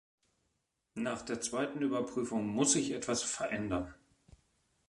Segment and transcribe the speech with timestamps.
[0.95, 3.93] Nach der zweiten Überprüfung muss sich etwas verändern.